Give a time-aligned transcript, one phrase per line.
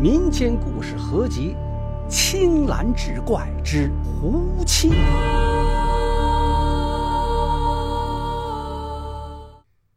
[0.00, 1.56] 民间故事合集
[2.08, 4.90] 《青蓝志怪之胡妻》。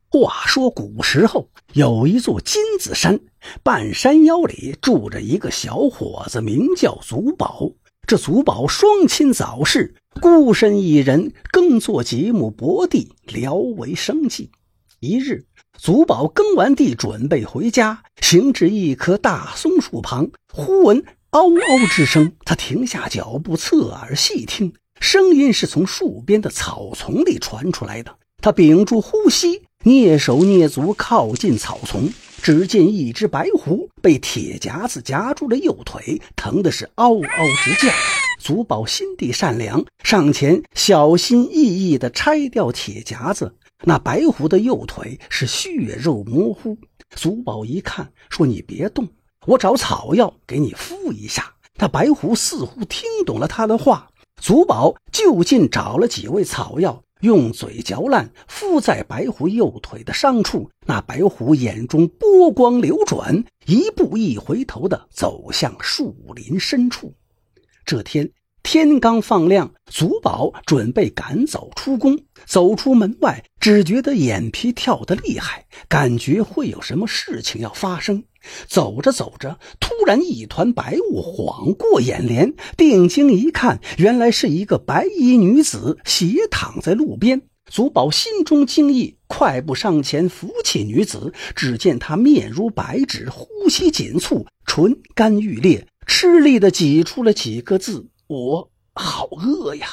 [0.09, 3.19] 话说古时候有一座金子山，
[3.61, 7.69] 半山腰里住着一个小伙子，名叫祖宝。
[8.07, 14.49] 这祖宝双亲早逝，孤身一人耕作几亩薄地，聊为生计。
[15.01, 15.45] 一日。
[15.79, 22.33] 祖宝耕完地，准备回家，行至一棵大松树旁，忽闻嗷嗷之声。
[22.45, 28.15] 他停下脚步，侧耳细听，声音是从树边的草丛里传出来的。
[28.43, 32.13] 他屏住呼吸，蹑手蹑足靠近草丛，
[32.43, 37.27] 只见一只白狐被铁夹子夹住了右腿，疼的是嗷嗷
[37.63, 37.91] 直叫。
[38.39, 43.55] 祖宝心地善良，上前小心翼翼地拆掉铁夹子。
[43.83, 46.77] 那白狐的右腿是血肉模糊，
[47.15, 49.07] 祖宝一看，说：“你别动，
[49.47, 54.07] 我找草药给你敷一下。”那白狐似乎听懂了他的话，
[54.39, 60.69] 祖宝就近找了几味草药，用嘴嚼烂，敷在白狐右腿的伤处。
[60.85, 67.15] 那白狐眼中波光流转，一步一回头的走向树林深处。
[67.83, 68.31] 这天。
[68.63, 72.19] 天刚放亮，祖宝准备赶早出宫。
[72.45, 78.23] 走出门外，只觉得眼皮跳得厉害，感觉会有什么事情要发生。
[78.67, 87.41] 走着走着，突然一团白雾晃过眼帘，定睛一看，原来是一个白衣女子斜躺在路边。
[87.69, 91.33] 祖宝心中惊异，快步上前扶起女子。
[91.55, 98.07] 只见她面如白纸，呼吸紧促，唇干欲裂，吃力地挤出了几个字。
[98.31, 99.87] 我好饿呀！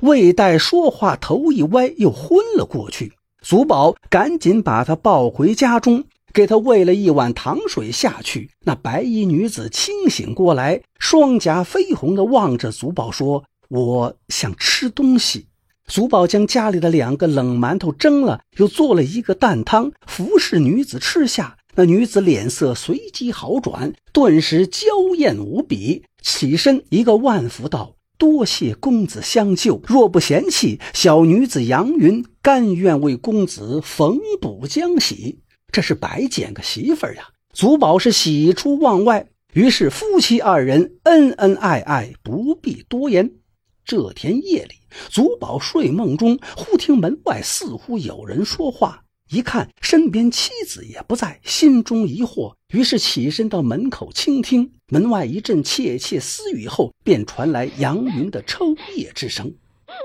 [0.00, 3.12] 未待说话，头一歪，又昏了过去。
[3.40, 8.50] 祖宝赶紧把他抱回家中，给他喂了一碗糖水下去。
[8.64, 15.46] 那白衣女子清醒过来，双颊绯红的望着祖宝说：“我想吃东西。”
[15.86, 21.57] 祖宝将家里的两个冷馒头蒸了，又做了一个蛋汤，服侍女子吃下。
[21.78, 26.02] 那女子脸色随即好转，顿时娇艳无比。
[26.20, 35.38] 起身一个万福道：“多谢公子相救，若不嫌弃，小女子杨云甘愿为公子缝补浆洗。”
[35.70, 37.28] 这是白捡个媳妇儿呀！
[37.54, 43.30] 祖宝是喜出望外，于是夫妻二人恩恩爱爱，不必多言。
[43.84, 44.74] 这天夜里，
[45.08, 49.04] 祖宝睡梦中忽听门外似乎有人说话。
[49.30, 54.72] 一看身边妻子也不在，心中疑惑，于是起身到门口倾听。
[54.90, 59.54] 门外一阵窃窃私语后，便传来杨云的抽噎之声。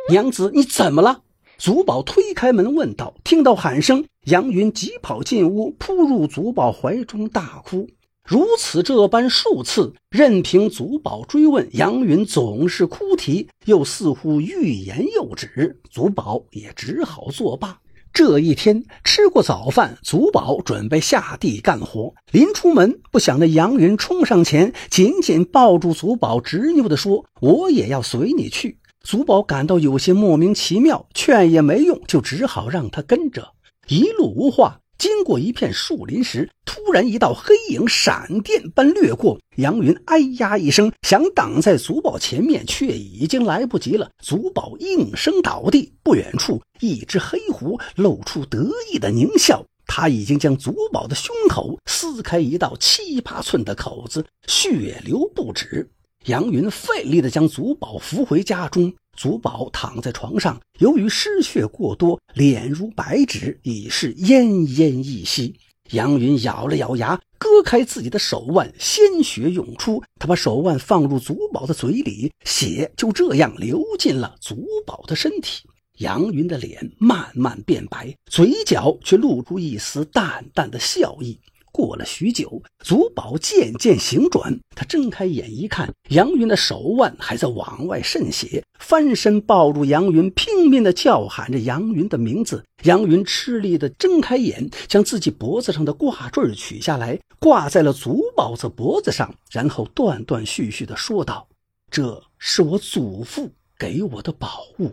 [0.10, 1.22] 娘子，你怎么了？
[1.58, 3.16] 祖宝推开门问道。
[3.24, 7.88] 听到喊声，杨云急跑进屋，扑入祖宝怀中大哭。
[8.26, 15.80] 如此这般数次，任凭祖宝追问，杨云总是哭啼，又似乎欲言又止。
[15.90, 17.80] 祖宝也只好作罢。
[18.14, 22.14] 这一天吃过早饭，祖宝准备下地干活。
[22.32, 33.50] 临出门，不想那杨云冲上前，紧紧抱住祖宝，执拗地说：“我也要随你去。”祖宝感到有些莫名其妙，劝也没用，就只好让他跟着。
[33.88, 34.80] 一路无话。
[34.98, 39.38] 经过一片树林时，突然一道黑影闪电般掠过。
[39.58, 44.10] 杨云哎呀一声，想挡在祖宝前面，却已经来不及了。
[44.22, 45.92] 祖宝应声倒地。
[46.04, 55.90] 不远处，一只黑狐露出得意的狞笑，他已经将祖宝的胸口撕开一道七八寸的口子，血流不止。
[56.26, 58.94] 杨云费力地将祖宝扶回家中。
[59.16, 65.56] 祖宝躺在床上，由于失血过多，脸如白纸，已是奄奄一息。
[65.92, 70.02] 杨云咬了咬牙，割开自己的手腕，鲜血涌出。
[70.18, 75.68] 他把手腕放入祖宝的嘴里，血就这样流进了祖宝的身体。
[76.00, 81.40] 杨云的脸慢慢变白，嘴角却露出一丝淡淡的笑意。
[81.74, 84.60] 过了许久，祖宝渐渐醒转。
[84.76, 92.64] 他睁开眼一看，杨云的手腕还在往外渗血，翻身抱住杨云，拼命地叫喊着杨云的名字。
[92.84, 101.48] 杨云吃力地睁开眼，将自己脖子上的挂坠取下来，挂在了祖宝的脖子上，然后断断续续地说道
[101.90, 104.92] ：“这是我祖父给我的宝物，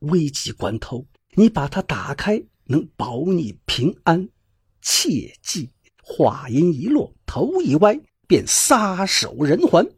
[0.00, 1.06] 危急关头，
[1.36, 4.28] 你把它打开，能保你平安，
[4.82, 5.70] 切记。”
[6.08, 9.90] 话音一落，头一歪，便撒手人寰。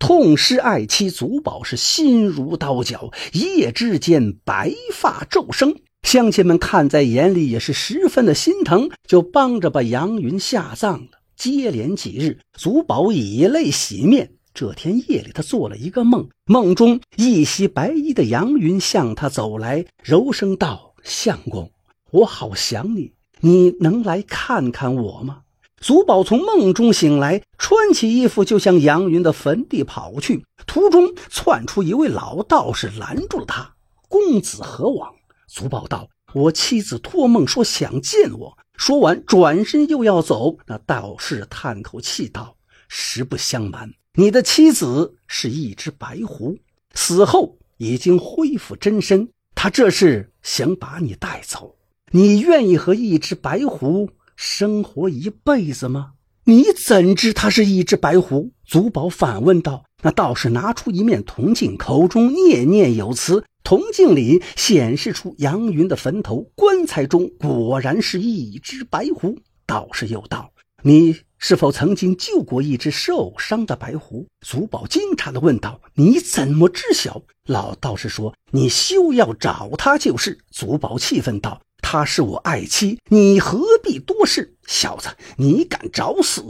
[0.00, 5.76] 痛失爱妻，祖宝是心如刀绞，一夜之间白发骤生。
[6.02, 11.20] 乡亲们看在眼里，也是十分的心疼，就帮着把杨云下葬了。
[11.36, 14.32] 接连几日，祖宝以泪洗面。
[14.52, 21.70] 这天夜里，他做了一个梦，梦中一袭白衣的杨云向他走来，柔声道：“相公，
[22.10, 25.40] 我好想你，你能来看看我吗？”
[25.84, 30.42] 祖宝从梦中醒来，穿起衣服就向杨云的坟地跑去。
[30.66, 33.74] 途中窜出一位老道士，拦住了他
[34.08, 35.14] ：“公子何往？”
[35.46, 40.56] 祖宝道：“我妻子托梦说想见我。”说完，转身又要走。
[40.64, 42.56] 那道士叹口气道
[42.88, 46.56] ：“实不相瞒，你的妻子是一只白狐，
[46.94, 49.28] 死后已经恢复真身。
[49.54, 51.76] 他这是想把你带走。
[52.12, 56.12] 你愿意和一只白狐？”生活一辈子吗？
[56.44, 58.52] 你怎知他是一只白狐？
[58.66, 59.84] 祖宝反问道。
[60.02, 63.42] 那道士拿出一面铜镜，口中念念有词。
[63.62, 69.38] 铜镜里显示出杨云的坟头，棺材中果然是一只白狐。
[69.64, 70.52] 道士又道
[70.84, 81.62] ：“你是否曾经救过一只受伤的白狐？”祖宝惊诧地问道：“你怎么知晓？”老道士说：“你休要找他就是。”祖宝气愤道。
[81.84, 84.54] 她是我爱妻，你何必多事？
[84.66, 86.42] 小子，你敢找死！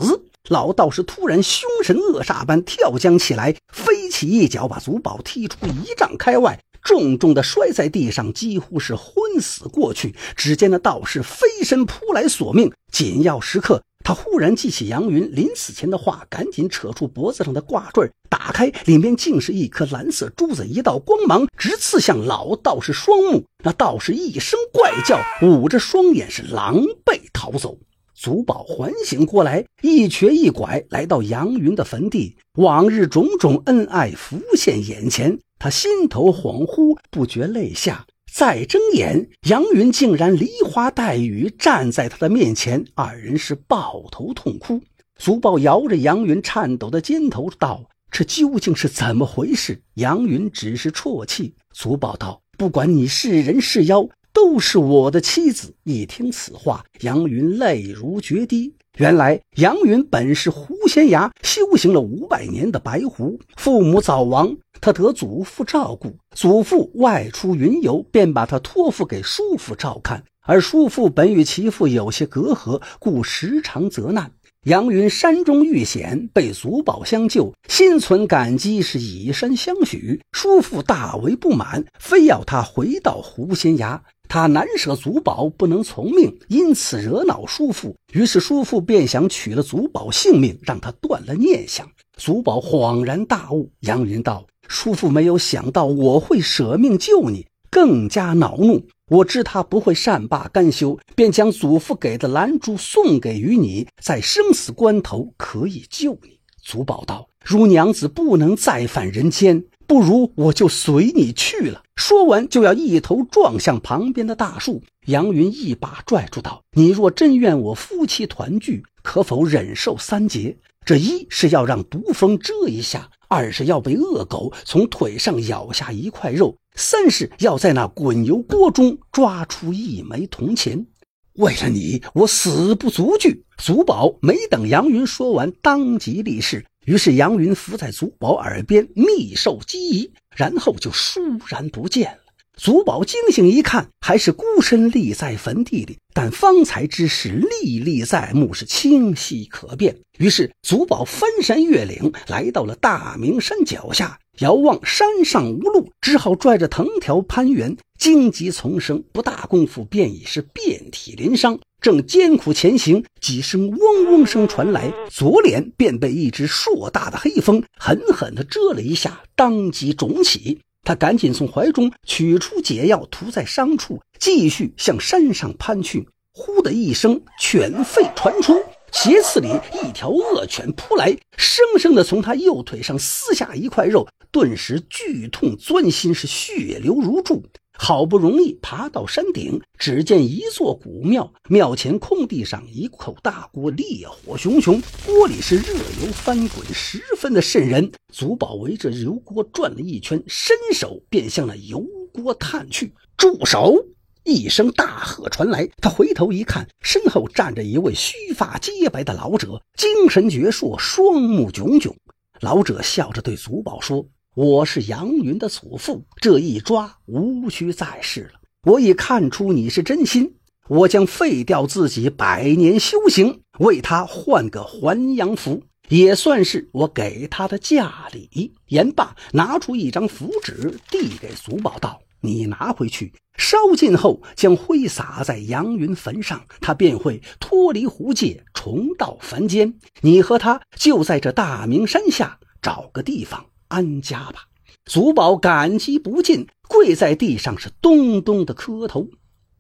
[0.48, 10.14] 老道士突然凶神恶煞般跳将起来，飞起一脚把祖宝踢出一丈开外，重重的摔在地上，几乎是昏死过去。
[10.36, 13.82] 只见那道士飞身扑来索命，紧要时刻。
[14.04, 23.46] 他忽然记起杨云临死前的话，赶紧扯出脖子上的挂坠，打开，里面竟是一颗蓝色珠子，一道光芒直刺向老道士双目。
[23.64, 27.78] 那道士一声怪叫，捂着双眼，是狼狈逃走。
[28.14, 38.04] 祖宝缓醒过来，一瘸一拐来到杨云的坟地，往日种种恩爱浮现眼前，他心头恍惚，不觉泪下。
[38.36, 44.81] 再睁眼，杨云竟然梨花带雨站在他的面前，二人是抱头痛哭。
[45.16, 51.54] 祖宝摇着杨云颤抖的肩头道：“这究竟是怎么回事？”杨云只是啜泣。
[51.72, 58.75] 祖宝道：“不管你是人是妖，都是我的妻子。”一听此话，杨云泪如决堤。
[58.96, 66.17] 原来杨云本是狐仙崖修行了五百年的白狐，父母早亡，他得祖父照顾。
[66.32, 70.23] 祖父外出云游，便把他托付给叔父照看。
[70.46, 74.31] 而叔父本与其父有些隔阂，故时常责难。
[74.64, 80.22] 杨云山中遇险，被祖宝相救，心存感激，是以身相许。
[80.32, 84.02] 叔父大为不满，非要他回到狐仙崖。
[84.26, 87.94] 他难舍祖宝不能从命，因此惹恼叔父。
[88.14, 91.87] 于是叔父便想取了祖宝性命，让他断了念想。
[92.16, 93.70] 祖宝恍然大悟。
[93.81, 98.87] 杨云道：“叔父没有想到我会舍命救你，更加恼怒。
[99.10, 111.82] 我知他不会善罢甘休，便将祖父给的蓝珠送给于你，在生死关头可以救你。”祖宝道：“如娘子不能再返人间。”不如我就随你去了。
[111.94, 114.82] 说完，就要一头撞向旁边的大树。
[115.04, 120.56] 杨云一把拽住道：“你若真愿我夫妻团聚，可否忍受三劫？
[120.86, 130.87] 这一是要让毒蜂蛰一下，二是要被恶狗从腿上咬下一块肉，三是要在那滚油锅中抓出一枚铜钱。
[131.35, 136.66] 为了你，我死不足惧。”祖宝没等杨云说完，当即立誓。
[136.87, 142.24] 于是杨云伏在祖宝耳边密授机宜，然后就倏然不见了。
[142.56, 147.28] 祖宝惊醒一看，还是孤身立在坟地里，但方才之事
[147.62, 149.96] 历历在目，是清晰可辨。
[150.18, 157.76] 于是祖宝翻山越岭，来到了大明山脚下，遥望山上无路，只好拽着藤条攀援。
[157.99, 161.58] 荆棘丛生，不大功夫便已是遍体鳞伤。
[161.80, 170.61] 正艰苦前行，几声嗡嗡声传来，左脸便被一只硕大的黑蜂狠狠地蛰了一下，当即肿起。
[170.85, 176.07] 他赶紧从怀中取出解药，涂在伤处，继续向山上攀去。
[176.33, 178.55] 呼的一声，犬吠传出，
[178.93, 179.49] 斜刺里
[179.83, 187.43] 一条恶犬扑来，生生的从他右腿上撕下一块肉，顿时剧痛钻心，是血流如注。
[187.76, 197.90] 好不容易爬到山顶，只见一座古庙，庙前空地上一口大锅，烈火熊熊，锅里是热油翻滚，十分的渗人。
[198.12, 202.95] 祖宝围着油锅转了一圈，伸手便向那油锅探去。
[203.16, 203.85] 住手！
[204.23, 211.95] 一声大喝传来，他回头一看，身后站着一位须发洁白的老者，精神矍铄，双目炯炯。
[212.40, 214.07] 老者笑着对祖宝说。
[214.37, 218.41] 我是杨云的祖父，这一抓无需再试了。
[218.64, 220.35] 我已看出你是真心，
[220.69, 228.53] 我将废掉自己百年修行，为他换个还阳符，也算是我给他的嫁礼。
[228.67, 239.75] 言罢，拿出一张符纸，递给祖宝道：“你拿回去，烧尽后将灰撒在杨云坟上，他便会脱离狐界，重到凡间。
[240.00, 244.49] 你和他就在这大明山下找个地方安家吧。”
[244.85, 249.09] 祖宝感激不尽，跪在地上是咚咚的磕头。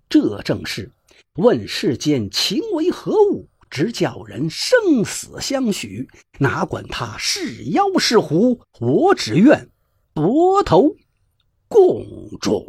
[0.08, 0.92] 这正是
[1.36, 6.08] 问世间情为何物，直叫人生死相许。
[6.38, 9.70] 哪管他是妖是狐，我只愿
[10.12, 10.94] 博头
[11.68, 12.06] 共
[12.40, 12.66] 种。